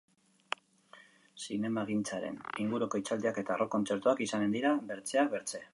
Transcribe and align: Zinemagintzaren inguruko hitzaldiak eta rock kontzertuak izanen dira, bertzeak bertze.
Zinemagintzaren 1.43 2.41
inguruko 2.65 3.03
hitzaldiak 3.03 3.41
eta 3.45 3.61
rock 3.63 3.75
kontzertuak 3.79 4.27
izanen 4.29 4.59
dira, 4.59 4.77
bertzeak 4.93 5.35
bertze. 5.39 5.69